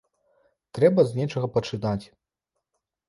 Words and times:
Трэба 0.77 1.05
з 1.09 1.21
нечага 1.21 1.47
пачынаць. 1.59 2.05